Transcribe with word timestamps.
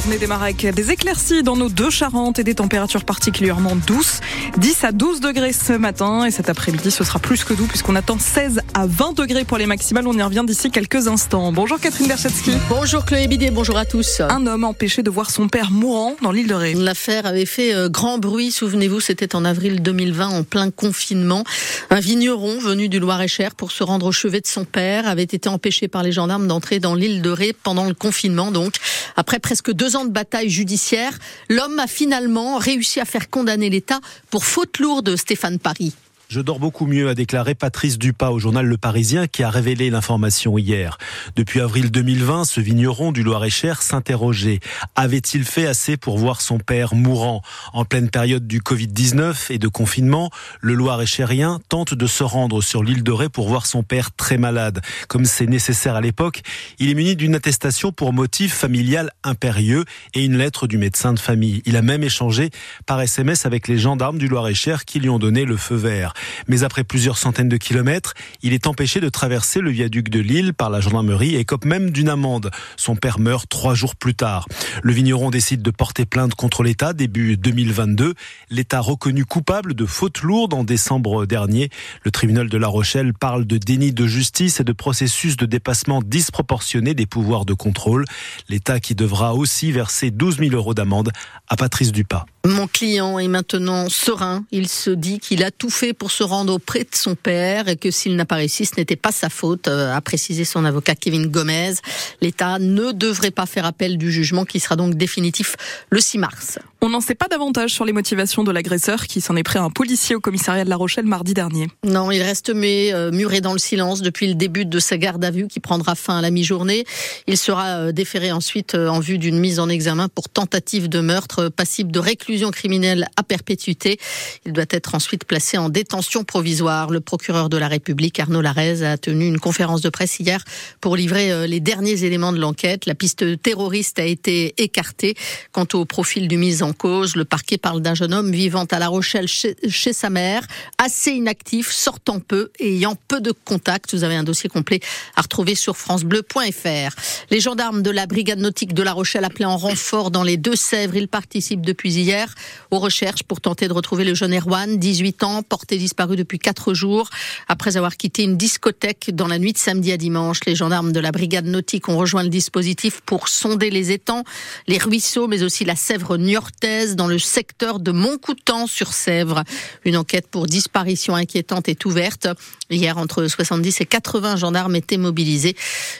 journée 0.00 0.18
démarre 0.18 0.42
avec 0.42 0.66
des 0.66 0.90
éclaircies 0.90 1.42
dans 1.42 1.56
nos 1.56 1.68
deux 1.68 1.90
Charentes 1.90 2.38
et 2.38 2.44
des 2.44 2.54
températures 2.54 3.04
particulièrement 3.04 3.76
douces. 3.86 4.20
10 4.56 4.84
à 4.84 4.92
12 4.92 5.20
degrés 5.20 5.52
ce 5.52 5.74
matin 5.74 6.24
et 6.24 6.30
cet 6.30 6.48
après-midi 6.48 6.90
ce 6.90 7.04
sera 7.04 7.18
plus 7.18 7.44
que 7.44 7.52
doux 7.52 7.66
puisqu'on 7.66 7.94
attend 7.96 8.18
16 8.18 8.62
à 8.72 8.86
20 8.86 9.14
degrés 9.14 9.44
pour 9.44 9.58
les 9.58 9.66
maximales. 9.66 10.06
On 10.06 10.16
y 10.16 10.22
revient 10.22 10.44
d'ici 10.46 10.70
quelques 10.70 11.06
instants. 11.06 11.52
Bonjour 11.52 11.78
Catherine 11.78 12.08
Berchetsky. 12.08 12.52
Bonjour 12.70 13.04
Chloé 13.04 13.26
Bidet, 13.26 13.50
bonjour 13.50 13.76
à 13.76 13.84
tous. 13.84 14.20
Un 14.20 14.46
homme 14.46 14.64
empêché 14.64 15.02
de 15.02 15.10
voir 15.10 15.30
son 15.30 15.48
père 15.48 15.70
mourant 15.70 16.14
dans 16.22 16.32
l'île 16.32 16.46
de 16.46 16.54
Ré. 16.54 16.72
L'affaire 16.72 17.26
avait 17.26 17.44
fait 17.44 17.74
euh, 17.74 17.90
grand 17.90 18.16
bruit, 18.16 18.52
souvenez-vous, 18.52 19.00
c'était 19.00 19.36
en 19.36 19.44
avril 19.44 19.82
2020 19.82 20.28
en 20.28 20.44
plein 20.44 20.70
confinement. 20.70 21.44
Un 21.90 22.00
vigneron 22.00 22.58
venu 22.58 22.88
du 22.88 23.00
Loir-et-Cher 23.00 23.54
pour 23.54 23.70
se 23.70 23.82
rendre 23.82 24.06
au 24.06 24.12
chevet 24.12 24.40
de 24.40 24.46
son 24.46 24.64
père 24.64 25.06
avait 25.06 25.24
été 25.24 25.48
empêché 25.50 25.88
par 25.88 26.02
les 26.02 26.12
gendarmes 26.12 26.46
d'entrer 26.46 26.80
dans 26.80 26.94
l'île 26.94 27.20
de 27.20 27.30
Ré 27.30 27.54
pendant 27.62 27.84
le 27.84 27.92
confinement 27.92 28.50
donc. 28.50 28.76
Après 29.16 29.38
presque 29.38 29.72
deux 29.72 29.89
ans 29.96 30.04
de 30.04 30.10
bataille 30.10 30.50
judiciaire, 30.50 31.18
l'homme 31.48 31.78
a 31.78 31.86
finalement 31.86 32.58
réussi 32.58 33.00
à 33.00 33.04
faire 33.04 33.30
condamner 33.30 33.70
l'État 33.70 34.00
pour 34.30 34.44
faute 34.44 34.78
lourde 34.78 35.16
Stéphane 35.16 35.58
Paris. 35.58 35.94
Je 36.30 36.40
dors 36.40 36.60
beaucoup 36.60 36.86
mieux, 36.86 37.08
a 37.08 37.16
déclaré 37.16 37.56
Patrice 37.56 37.98
Dupas 37.98 38.30
au 38.30 38.38
journal 38.38 38.64
Le 38.64 38.76
Parisien 38.76 39.26
qui 39.26 39.42
a 39.42 39.50
révélé 39.50 39.90
l'information 39.90 40.56
hier. 40.58 40.96
Depuis 41.34 41.60
avril 41.60 41.90
2020, 41.90 42.44
ce 42.44 42.60
vigneron 42.60 43.10
du 43.10 43.24
Loir-et-Cher 43.24 43.82
s'interrogeait. 43.82 44.60
Avait-il 44.94 45.42
fait 45.42 45.66
assez 45.66 45.96
pour 45.96 46.18
voir 46.18 46.40
son 46.40 46.58
père 46.58 46.94
mourant? 46.94 47.42
En 47.72 47.84
pleine 47.84 48.10
période 48.10 48.46
du 48.46 48.60
Covid-19 48.60 49.52
et 49.52 49.58
de 49.58 49.66
confinement, 49.66 50.30
le 50.60 50.74
Loir-et-Chérien 50.74 51.58
tente 51.68 51.94
de 51.94 52.06
se 52.06 52.22
rendre 52.22 52.62
sur 52.62 52.84
l'île 52.84 53.02
de 53.02 53.10
Ré 53.10 53.28
pour 53.28 53.48
voir 53.48 53.66
son 53.66 53.82
père 53.82 54.12
très 54.12 54.38
malade. 54.38 54.82
Comme 55.08 55.24
c'est 55.24 55.48
nécessaire 55.48 55.96
à 55.96 56.00
l'époque, 56.00 56.42
il 56.78 56.90
est 56.90 56.94
muni 56.94 57.16
d'une 57.16 57.34
attestation 57.34 57.90
pour 57.90 58.12
motif 58.12 58.54
familial 58.54 59.10
impérieux 59.24 59.84
et 60.14 60.24
une 60.24 60.38
lettre 60.38 60.68
du 60.68 60.78
médecin 60.78 61.12
de 61.12 61.18
famille. 61.18 61.60
Il 61.66 61.76
a 61.76 61.82
même 61.82 62.04
échangé 62.04 62.50
par 62.86 63.00
SMS 63.00 63.46
avec 63.46 63.66
les 63.66 63.78
gendarmes 63.78 64.18
du 64.18 64.28
Loir-et-Cher 64.28 64.84
qui 64.84 65.00
lui 65.00 65.08
ont 65.08 65.18
donné 65.18 65.44
le 65.44 65.56
feu 65.56 65.74
vert. 65.74 66.14
Mais 66.48 66.62
après 66.62 66.84
plusieurs 66.84 67.18
centaines 67.18 67.48
de 67.48 67.56
kilomètres, 67.56 68.14
il 68.42 68.52
est 68.52 68.66
empêché 68.66 69.00
de 69.00 69.08
traverser 69.08 69.60
le 69.60 69.70
viaduc 69.70 70.08
de 70.08 70.20
Lille 70.20 70.54
par 70.54 70.70
la 70.70 70.80
gendarmerie 70.80 71.36
et 71.36 71.44
cope 71.44 71.64
même 71.64 71.90
d'une 71.90 72.08
amende. 72.08 72.50
Son 72.76 72.96
père 72.96 73.18
meurt 73.18 73.48
trois 73.48 73.74
jours 73.74 73.96
plus 73.96 74.14
tard. 74.14 74.46
Le 74.82 74.92
vigneron 74.92 75.30
décide 75.30 75.62
de 75.62 75.70
porter 75.70 76.06
plainte 76.06 76.34
contre 76.34 76.62
l'État 76.62 76.92
début 76.92 77.36
2022. 77.36 78.14
L'État 78.50 78.80
reconnu 78.80 79.24
coupable 79.24 79.74
de 79.74 79.86
faute 79.86 80.22
lourde 80.22 80.54
en 80.54 80.64
décembre 80.64 81.26
dernier. 81.26 81.70
Le 82.02 82.10
tribunal 82.10 82.48
de 82.48 82.58
La 82.58 82.68
Rochelle 82.68 83.14
parle 83.14 83.46
de 83.46 83.58
déni 83.58 83.92
de 83.92 84.06
justice 84.06 84.60
et 84.60 84.64
de 84.64 84.72
processus 84.72 85.36
de 85.36 85.46
dépassement 85.46 86.02
disproportionné 86.02 86.94
des 86.94 87.06
pouvoirs 87.06 87.44
de 87.44 87.54
contrôle. 87.54 88.04
L'État 88.48 88.80
qui 88.80 88.94
devra 88.94 89.34
aussi 89.34 89.72
verser 89.72 90.10
12 90.10 90.38
000 90.38 90.50
euros 90.52 90.74
d'amende 90.74 91.10
à 91.48 91.56
Patrice 91.56 91.92
Dupas. 91.92 92.26
Mon 92.46 92.66
client 92.66 93.18
est 93.18 93.28
maintenant 93.28 93.88
serein. 93.90 94.44
Il 94.50 94.68
se 94.68 94.90
dit 94.90 95.20
qu'il 95.20 95.44
a 95.44 95.50
tout 95.50 95.68
fait 95.68 95.92
pour 95.92 96.09
se 96.10 96.22
rendre 96.22 96.54
auprès 96.54 96.80
de 96.80 96.94
son 96.94 97.14
père 97.14 97.68
et 97.68 97.76
que 97.76 97.90
s'il 97.90 98.16
n'a 98.16 98.24
pas 98.24 98.36
réussi, 98.36 98.66
ce 98.66 98.76
n'était 98.76 98.96
pas 98.96 99.12
sa 99.12 99.28
faute, 99.28 99.68
euh, 99.68 99.94
a 99.94 100.00
précisé 100.00 100.44
son 100.44 100.64
avocat 100.64 100.94
Kevin 100.94 101.26
Gomez. 101.26 101.74
L'État 102.20 102.58
ne 102.58 102.92
devrait 102.92 103.30
pas 103.30 103.46
faire 103.46 103.64
appel 103.64 103.98
du 103.98 104.10
jugement 104.10 104.44
qui 104.44 104.60
sera 104.60 104.76
donc 104.76 104.94
définitif 104.94 105.56
le 105.90 106.00
6 106.00 106.18
mars. 106.18 106.58
On 106.82 106.88
n'en 106.88 107.02
sait 107.02 107.14
pas 107.14 107.28
davantage 107.28 107.74
sur 107.74 107.84
les 107.84 107.92
motivations 107.92 108.42
de 108.42 108.50
l'agresseur 108.50 109.06
qui 109.06 109.20
s'en 109.20 109.36
est 109.36 109.42
pris 109.42 109.58
à 109.58 109.62
un 109.62 109.68
policier 109.68 110.16
au 110.16 110.20
commissariat 110.20 110.64
de 110.64 110.70
La 110.70 110.76
Rochelle 110.76 111.04
mardi 111.04 111.34
dernier. 111.34 111.68
Non, 111.84 112.10
il 112.10 112.22
reste 112.22 112.48
mais, 112.48 112.94
euh, 112.94 113.10
muré 113.10 113.42
dans 113.42 113.52
le 113.52 113.58
silence 113.58 114.00
depuis 114.00 114.28
le 114.28 114.34
début 114.34 114.64
de 114.64 114.78
sa 114.78 114.96
garde 114.96 115.22
à 115.22 115.30
vue 115.30 115.46
qui 115.46 115.60
prendra 115.60 115.94
fin 115.94 116.16
à 116.16 116.22
la 116.22 116.30
mi-journée. 116.30 116.86
Il 117.26 117.36
sera 117.36 117.66
euh, 117.66 117.92
déféré 117.92 118.32
ensuite 118.32 118.74
en 118.74 118.98
vue 118.98 119.18
d'une 119.18 119.38
mise 119.38 119.60
en 119.60 119.68
examen 119.68 120.08
pour 120.08 120.30
tentative 120.30 120.88
de 120.88 121.00
meurtre 121.00 121.50
passible 121.50 121.92
de 121.92 121.98
réclusion 121.98 122.50
criminelle 122.50 123.08
à 123.18 123.24
perpétuité. 123.24 123.98
Il 124.46 124.54
doit 124.54 124.64
être 124.70 124.94
ensuite 124.94 125.24
placé 125.24 125.58
en 125.58 125.68
détention 125.68 126.24
provisoire. 126.24 126.88
Le 126.88 127.00
procureur 127.00 127.50
de 127.50 127.58
la 127.58 127.68
République, 127.68 128.18
Arnaud 128.20 128.40
Larez, 128.40 128.82
a 128.84 128.96
tenu 128.96 129.26
une 129.26 129.38
conférence 129.38 129.82
de 129.82 129.90
presse 129.90 130.18
hier 130.18 130.42
pour 130.80 130.96
livrer 130.96 131.30
euh, 131.30 131.46
les 131.46 131.60
derniers 131.60 132.04
éléments 132.04 132.32
de 132.32 132.38
l'enquête. 132.38 132.86
La 132.86 132.94
piste 132.94 133.42
terroriste 133.42 133.98
a 133.98 134.06
été 134.06 134.54
écartée. 134.56 135.14
Quant 135.52 135.66
au 135.74 135.84
profil 135.84 136.26
du 136.26 136.38
mise 136.38 136.62
en 136.62 136.69
cause, 136.72 137.16
le 137.16 137.24
parquet 137.24 137.58
parle 137.58 137.80
d'un 137.80 137.94
jeune 137.94 138.14
homme 138.14 138.30
vivant 138.30 138.64
à 138.70 138.78
La 138.78 138.88
Rochelle 138.88 139.28
chez, 139.28 139.92
sa 139.92 140.10
mère, 140.10 140.46
assez 140.78 141.12
inactif, 141.12 141.70
sortant 141.70 142.20
peu 142.20 142.50
et 142.58 142.76
ayant 142.76 142.96
peu 143.08 143.20
de 143.20 143.32
contacts. 143.32 143.94
Vous 143.94 144.04
avez 144.04 144.16
un 144.16 144.22
dossier 144.22 144.48
complet 144.48 144.80
à 145.16 145.22
retrouver 145.22 145.54
sur 145.54 145.76
francebleu.fr. 145.76 146.94
Les 147.30 147.40
gendarmes 147.40 147.82
de 147.82 147.90
la 147.90 148.06
brigade 148.06 148.38
nautique 148.38 148.74
de 148.74 148.82
La 148.82 148.92
Rochelle 148.92 149.24
appelés 149.24 149.44
en 149.44 149.56
renfort 149.56 150.10
dans 150.10 150.22
les 150.22 150.36
Deux-Sèvres, 150.36 150.96
ils 150.96 151.08
participent 151.08 151.64
depuis 151.64 151.92
hier 151.92 152.34
aux 152.70 152.78
recherches 152.78 153.22
pour 153.22 153.40
tenter 153.40 153.68
de 153.68 153.72
retrouver 153.72 154.04
le 154.04 154.14
jeune 154.14 154.34
Erwan, 154.34 154.78
18 154.78 155.22
ans, 155.24 155.42
porté 155.42 155.76
disparu 155.76 156.16
depuis 156.16 156.38
4 156.38 156.74
jours. 156.74 157.10
Après 157.48 157.76
avoir 157.76 157.96
quitté 157.96 158.22
une 158.22 158.36
discothèque 158.36 159.10
dans 159.14 159.26
la 159.26 159.38
nuit 159.38 159.52
de 159.52 159.58
samedi 159.58 159.92
à 159.92 159.96
dimanche, 159.96 160.40
les 160.46 160.54
gendarmes 160.54 160.92
de 160.92 161.00
la 161.00 161.12
brigade 161.12 161.46
nautique 161.46 161.88
ont 161.88 161.96
rejoint 161.96 162.22
le 162.22 162.28
dispositif 162.28 163.00
pour 163.00 163.28
sonder 163.28 163.70
les 163.70 163.90
étangs, 163.90 164.24
les 164.66 164.78
ruisseaux, 164.78 165.26
mais 165.26 165.42
aussi 165.42 165.64
la 165.64 165.76
Sèvre 165.76 166.16
niortaise 166.16 166.59
dans 166.60 167.06
le 167.06 167.18
secteur 167.18 167.80
de 167.80 167.90
Montcoutan 167.90 168.66
sur 168.66 168.92
Sèvre. 168.92 169.44
Une 169.84 169.96
enquête 169.96 170.26
pour 170.28 170.46
disparition 170.46 171.14
inquiétante 171.14 171.68
est 171.68 171.86
ouverte. 171.86 172.28
Hier, 172.68 172.98
entre 172.98 173.26
70 173.26 173.80
et 173.80 173.86
80 173.86 174.36
gendarmes 174.36 174.76
étaient 174.76 174.98
mobilisés. 174.98 175.56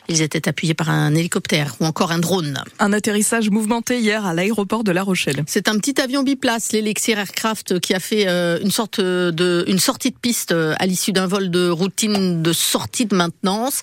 Ils 0.09 0.21
étaient 0.21 0.49
appuyés 0.49 0.75
par 0.75 0.91
un 0.91 1.15
hélicoptère 1.15 1.77
ou 1.81 1.87
encore 1.87 2.13
un 2.13 2.19
drone. 2.19 2.63
Un 2.79 2.93
atterrissage 2.93 3.49
mouvementé 3.49 4.01
hier 4.01 4.27
à 4.27 4.35
l'aéroport 4.35 4.85
de 4.85 4.93
La 4.93 5.03
Rochelle. 5.03 5.43
C'est 5.47 5.67
un 5.69 5.79
petit 5.79 5.99
avion 6.01 6.23
biplace, 6.23 6.73
l'Elixir 6.73 7.19
Aircraft, 7.19 7.81
qui 7.81 7.95
a 7.95 8.01
fait 8.01 8.29
euh, 8.29 8.59
une 8.63 8.71
sorte 8.71 9.01
de 9.01 9.65
une 9.67 9.79
sortie 9.79 10.11
de 10.11 10.17
piste 10.17 10.53
euh, 10.53 10.75
à 10.79 10.87
l'issue 10.87 11.13
d'un 11.13 11.27
vol 11.27 11.51
de 11.51 11.71
routine 11.71 12.43
de 12.43 12.53
sortie 12.53 13.07
de 13.07 13.17
maintenance. 13.17 13.81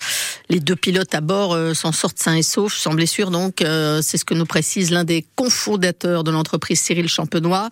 Les 0.48 0.60
deux 0.60 0.76
pilotes 0.76 1.14
à 1.14 1.20
bord 1.20 1.54
euh, 1.54 1.74
s'en 1.74 1.92
sortent 1.92 2.18
sains 2.18 2.36
et 2.36 2.42
saufs, 2.42 2.74
sans 2.74 2.94
blessure. 2.94 3.30
Donc, 3.30 3.56
c'est 3.58 4.16
ce 4.16 4.24
que 4.24 4.34
nous 4.34 4.46
précise 4.46 4.90
l'un 4.90 5.04
des 5.04 5.26
cofondateurs 5.34 6.24
de 6.24 6.30
l'entreprise, 6.30 6.67
Cyril 6.76 7.08
Champenois. 7.08 7.70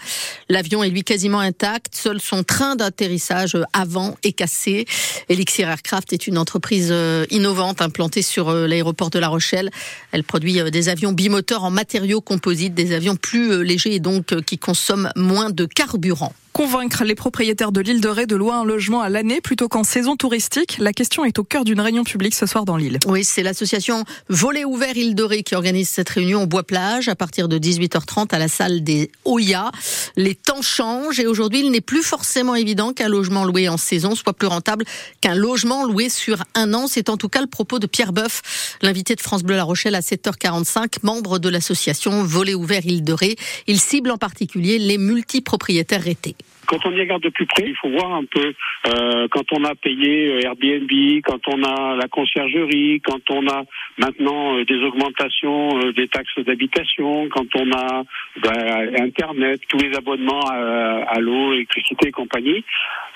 L'avion 0.48 0.82
est 0.82 0.90
lui 0.90 1.02
quasiment 1.02 1.40
intact. 1.40 1.94
Seul 1.94 2.20
son 2.20 2.42
train 2.42 2.76
d'atterrissage 2.76 3.56
avant 3.72 4.16
est 4.22 4.32
cassé. 4.32 4.86
Elixir 5.28 5.68
Aircraft 5.68 6.12
est 6.12 6.26
une 6.26 6.38
entreprise 6.38 6.94
innovante 7.30 7.82
implantée 7.82 8.22
sur 8.22 8.52
l'aéroport 8.52 9.10
de 9.10 9.18
La 9.18 9.28
Rochelle. 9.28 9.70
Elle 10.12 10.24
produit 10.24 10.70
des 10.70 10.88
avions 10.88 11.12
bimoteurs 11.12 11.64
en 11.64 11.70
matériaux 11.70 12.20
composites, 12.20 12.74
des 12.74 12.92
avions 12.92 13.16
plus 13.16 13.64
légers 13.64 13.94
et 13.94 14.00
donc 14.00 14.40
qui 14.42 14.58
consomment 14.58 15.10
moins 15.16 15.50
de 15.50 15.66
carburant 15.66 16.32
convaincre 16.56 17.04
les 17.04 17.14
propriétaires 17.14 17.70
de 17.70 17.82
l'île 17.82 18.00
de 18.00 18.08
Ré 18.08 18.24
de 18.24 18.34
louer 18.34 18.54
un 18.54 18.64
logement 18.64 19.02
à 19.02 19.10
l'année 19.10 19.42
plutôt 19.42 19.68
qu'en 19.68 19.84
saison 19.84 20.16
touristique 20.16 20.78
La 20.78 20.94
question 20.94 21.26
est 21.26 21.38
au 21.38 21.44
cœur 21.44 21.64
d'une 21.64 21.82
réunion 21.82 22.02
publique 22.02 22.34
ce 22.34 22.46
soir 22.46 22.64
dans 22.64 22.78
l'île. 22.78 22.98
Oui, 23.06 23.24
c'est 23.24 23.42
l'association 23.42 24.04
Volet 24.30 24.64
ouvert 24.64 24.96
île 24.96 25.14
de 25.14 25.22
Ré 25.22 25.42
qui 25.42 25.54
organise 25.54 25.90
cette 25.90 26.08
réunion 26.08 26.44
au 26.44 26.46
Bois-Plage 26.46 27.10
à 27.10 27.14
partir 27.14 27.48
de 27.48 27.58
18h30 27.58 28.34
à 28.34 28.38
la 28.38 28.48
salle 28.48 28.82
des 28.82 29.10
Oya. 29.26 29.70
Les 30.16 30.34
temps 30.34 30.62
changent 30.62 31.20
et 31.20 31.26
aujourd'hui, 31.26 31.60
il 31.60 31.70
n'est 31.70 31.82
plus 31.82 32.02
forcément 32.02 32.54
évident 32.54 32.94
qu'un 32.94 33.08
logement 33.08 33.44
loué 33.44 33.68
en 33.68 33.76
saison 33.76 34.14
soit 34.14 34.32
plus 34.32 34.48
rentable 34.48 34.86
qu'un 35.20 35.34
logement 35.34 35.84
loué 35.84 36.08
sur 36.08 36.42
un 36.54 36.72
an. 36.72 36.86
C'est 36.86 37.10
en 37.10 37.18
tout 37.18 37.28
cas 37.28 37.42
le 37.42 37.48
propos 37.48 37.78
de 37.78 37.86
Pierre 37.86 38.14
Boeuf, 38.14 38.78
l'invité 38.80 39.14
de 39.14 39.20
France 39.20 39.42
Bleu 39.42 39.56
La 39.56 39.64
Rochelle 39.64 39.94
à 39.94 40.00
7h45, 40.00 41.00
membre 41.02 41.38
de 41.38 41.50
l'association 41.50 42.22
Volet 42.22 42.54
ouvert 42.54 42.86
île 42.86 43.04
de 43.04 43.12
Ré. 43.12 43.36
Il 43.66 43.78
cible 43.78 44.10
en 44.10 44.16
particulier 44.16 44.78
les 44.78 44.96
multipropriétaires 44.96 46.02
rétés. 46.02 46.34
Quand 46.66 46.84
on 46.86 46.92
y 46.92 47.00
regarde 47.00 47.22
de 47.22 47.28
plus 47.28 47.46
près, 47.46 47.64
il 47.66 47.76
faut 47.76 47.90
voir 47.90 48.12
un 48.14 48.24
peu 48.24 48.52
euh, 48.88 49.26
quand 49.30 49.44
on 49.52 49.64
a 49.64 49.74
payé 49.74 50.28
euh, 50.28 50.40
Airbnb, 50.42 50.90
quand 51.24 51.40
on 51.48 51.62
a 51.62 51.96
la 51.96 52.08
conciergerie, 52.08 53.00
quand 53.04 53.30
on 53.30 53.46
a 53.48 53.64
maintenant 53.98 54.56
euh, 54.56 54.64
des 54.64 54.78
augmentations 54.82 55.90
des 55.92 56.08
taxes 56.08 56.38
d'habitation, 56.38 57.28
quand 57.30 57.46
on 57.56 57.72
a 57.72 58.02
ben, 58.42 58.94
Internet, 59.00 59.60
tous 59.68 59.78
les 59.78 59.96
abonnements 59.96 60.46
à, 60.48 61.18
l'eau, 61.20 61.52
électricité 61.52 62.08
et 62.08 62.12
compagnie. 62.12 62.64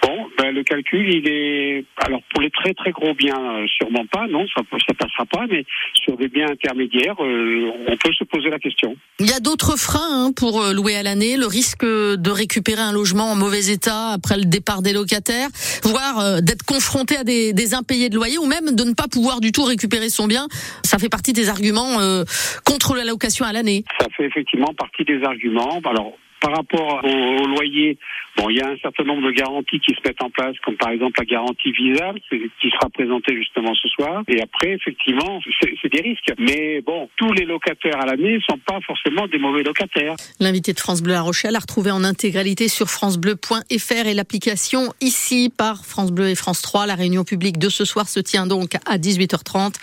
Bon, 0.02 0.28
ben, 0.38 0.54
le 0.54 0.62
calcul, 0.62 1.12
il 1.12 1.28
est 1.28 1.84
alors 1.98 2.22
pour 2.32 2.42
les 2.42 2.50
très 2.50 2.72
très 2.74 2.90
gros 2.90 3.14
biens, 3.14 3.66
sûrement 3.66 4.06
pas, 4.06 4.26
non, 4.28 4.46
ça 4.54 4.62
ça 4.86 4.94
passera 4.94 5.26
pas, 5.26 5.46
mais 5.48 5.64
sur 5.94 6.16
des 6.16 6.28
biens 6.28 6.48
intermédiaires, 6.50 7.16
on 7.18 7.96
peut 7.96 8.12
se 8.12 8.24
poser 8.24 8.48
la 8.50 8.58
question. 8.58 8.96
Il 9.18 9.26
y 9.26 9.32
a 9.32 9.40
d'autres 9.40 9.78
freins 9.78 10.26
hein, 10.26 10.32
pour 10.34 10.62
louer 10.72 10.96
à 10.96 11.02
l'année, 11.02 11.36
le 11.36 11.46
risque 11.46 11.84
de 11.84 12.30
récupérer 12.30 12.80
un 12.80 12.92
logement 12.92 13.34
mauvais 13.40 13.72
état 13.72 14.10
après 14.10 14.36
le 14.36 14.44
départ 14.44 14.82
des 14.82 14.92
locataires, 14.92 15.48
voire 15.82 16.20
euh, 16.20 16.40
d'être 16.40 16.62
confronté 16.62 17.16
à 17.16 17.24
des, 17.24 17.74
impayés 17.74 18.08
de 18.08 18.16
loyer 18.16 18.38
ou 18.38 18.46
même 18.46 18.74
de 18.74 18.84
ne 18.84 18.94
pas 18.94 19.08
pouvoir 19.10 19.40
du 19.40 19.52
tout 19.52 19.64
récupérer 19.64 20.10
son 20.10 20.26
bien. 20.26 20.46
Ça 20.84 20.98
fait 20.98 21.08
partie 21.08 21.32
des 21.32 21.48
arguments 21.48 22.00
euh, 22.00 22.24
contre 22.64 22.94
la 22.94 23.04
location 23.04 23.44
à 23.44 23.52
l'année. 23.52 23.84
Ça 23.98 24.06
fait 24.16 24.26
effectivement 24.26 24.72
partie 24.76 25.04
des 25.04 25.22
arguments. 25.24 25.80
Alors 25.84 26.12
Par 26.40 26.54
rapport 26.54 27.00
au, 27.04 27.46
loyer, 27.46 27.98
bon, 28.40 28.48
il 28.48 28.56
y 28.56 28.60
a 28.60 28.68
un 28.68 28.76
certain 28.78 29.04
nombre 29.04 29.26
de 29.26 29.32
garanties 29.32 29.80
qui 29.80 29.94
se 29.94 30.00
mettent 30.06 30.22
en 30.22 30.30
place, 30.30 30.56
comme 30.64 30.76
par 30.76 30.90
exemple 30.90 31.18
la 31.18 31.26
garantie 31.26 31.72
Visa, 31.72 32.12
qui 32.30 32.70
sera 32.70 32.88
présentée 32.90 33.36
justement 33.36 33.74
ce 33.74 33.88
soir. 33.88 34.22
Et 34.28 34.40
après, 34.40 34.72
effectivement, 34.72 35.40
c'est 35.60 35.92
des 35.92 36.00
risques. 36.00 36.32
Mais 36.38 36.80
bon, 36.80 37.08
tous 37.16 37.32
les 37.32 37.44
locataires 37.44 38.00
à 38.00 38.06
l'année 38.06 38.34
ne 38.36 38.40
sont 38.40 38.58
pas 38.66 38.78
forcément 38.86 39.26
des 39.26 39.38
mauvais 39.38 39.62
locataires. 39.62 40.16
L'invité 40.38 40.72
de 40.72 40.80
France 40.80 41.02
Bleu 41.02 41.14
à 41.14 41.20
Rochelle 41.20 41.56
a 41.56 41.58
retrouvé 41.58 41.90
en 41.90 42.04
intégralité 42.04 42.68
sur 42.68 42.88
francebleu.fr 42.88 44.06
et 44.06 44.14
l'application 44.14 44.92
ici 45.00 45.52
par 45.56 45.84
France 45.84 46.12
Bleu 46.12 46.28
et 46.28 46.34
France 46.34 46.62
3. 46.62 46.86
La 46.86 46.94
réunion 46.94 47.24
publique 47.24 47.58
de 47.58 47.68
ce 47.68 47.84
soir 47.84 48.08
se 48.08 48.20
tient 48.20 48.46
donc 48.46 48.74
à 48.86 48.98
18h30 48.98 49.74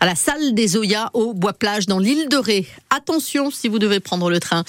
à 0.00 0.06
la 0.06 0.14
salle 0.14 0.54
des 0.54 0.76
Oyas 0.76 1.10
au 1.14 1.34
Bois-Plage 1.34 1.86
dans 1.86 1.98
l'île 1.98 2.28
de 2.28 2.36
Ré. 2.36 2.66
Attention 2.90 3.50
si 3.50 3.68
vous 3.68 3.78
devez 3.78 4.00
prendre 4.00 4.30
le 4.30 4.40
train. 4.40 4.64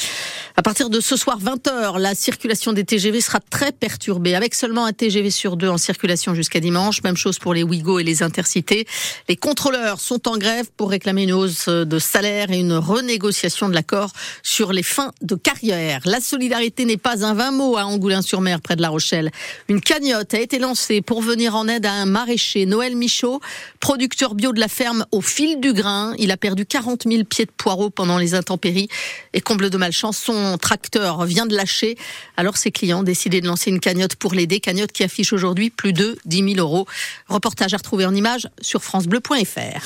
À 0.56 0.62
partir 0.62 0.89
de 0.89 1.00
ce 1.00 1.16
soir 1.16 1.39
20h, 1.39 2.00
la 2.00 2.16
circulation 2.16 2.74
des 2.74 2.84
TGV 2.84 3.22
sera 3.22 3.33
très 3.40 3.72
perturbée 3.72 4.36
avec 4.36 4.56
seulement 4.56 4.86
un 4.86 4.94
TGV 4.94 5.32
sur 5.32 5.58
deux 5.58 5.70
en 5.70 5.78
circulation 5.78 6.34
jusqu'à 6.34 6.60
dimanche. 6.60 7.04
Même 7.04 7.18
chose 7.18 7.40
pour 7.40 7.54
les 7.54 7.64
Ouigo 7.64 8.00
et 8.00 8.04
les 8.04 8.24
Intercités. 8.24 8.88
Les 9.30 9.36
contrôleurs 9.36 10.00
sont 10.00 10.28
en 10.28 10.38
grève 10.38 10.68
pour 10.78 10.90
réclamer 10.90 11.24
une 11.24 11.34
hausse 11.34 11.70
de 11.70 12.00
salaire 12.00 12.52
et 12.52 12.60
une 12.60 12.74
renégociation 12.74 13.70
de 13.70 13.74
l'accord 13.74 14.12
sur 14.42 14.74
les 14.74 14.84
fins 14.84 15.12
de 15.22 15.36
carrière. 15.36 16.02
La 16.06 16.20
solidarité 16.20 16.86
n'est 16.86 16.98
pas 16.98 17.26
un 17.26 17.34
vain 17.34 17.52
mot 17.52 17.78
à 17.78 17.86
Angoulin-sur-Mer 17.86 18.62
près 18.62 18.76
de 18.76 18.82
La 18.82 18.90
Rochelle. 18.90 19.32
Une 19.70 19.82
cagnotte 19.82 20.34
a 20.34 20.40
été 20.40 20.60
lancée 20.60 21.02
pour 21.02 21.22
venir 21.22 21.56
en 21.56 21.68
aide 21.68 21.86
à 21.86 21.94
un 21.94 22.06
maraîcher, 22.06 22.66
Noël 22.66 22.96
Michaud, 22.96 23.42
producteur 23.80 24.36
bio 24.36 24.52
de 24.52 24.60
la 24.60 24.68
ferme 24.68 25.06
au 25.12 25.22
fil 25.22 25.60
du 25.60 25.74
grain. 25.74 26.14
Il 26.18 26.32
a 26.32 26.38
perdu 26.38 26.66
40 26.66 27.04
000 27.08 27.24
pieds 27.24 27.46
de 27.46 27.52
poireaux 27.52 27.90
pendant 27.90 28.18
les 28.18 28.36
intempéries 28.36 28.90
et 29.34 29.42
comble 29.42 29.70
de 29.70 29.78
malchance, 29.78 30.18
son 30.18 30.58
tracteur 30.58 31.26
vient 31.26 31.46
de 31.46 31.56
lâcher. 31.56 31.98
Alors 32.38 32.58
ses 32.58 32.72
clients 32.72 33.04
décidé 33.13 33.42
de 33.42 33.48
lancer 33.48 33.69
une 33.69 33.80
cagnotte 33.80 34.15
pour 34.15 34.33
l'aider, 34.33 34.60
cagnotte 34.60 34.92
qui 34.92 35.04
affiche 35.04 35.33
aujourd'hui 35.33 35.69
plus 35.69 35.94
de 35.94 36.18
10 36.25 36.56
000 36.56 36.57
euros. 36.57 36.88
Reportage 37.27 37.75
à 37.75 37.77
retrouver 37.77 38.07
en 38.07 38.15
images 38.15 38.50
sur 38.60 38.83
francebleu.fr. 38.83 39.81